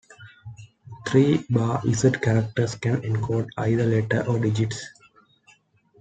[1.07, 4.83] Three-bar Z characters can encode either letters or digits.